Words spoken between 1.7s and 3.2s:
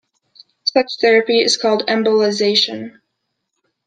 embolization.